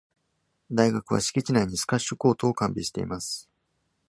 [0.71, 3.47] 大学は敷地内にスカッシュコートを完備しています。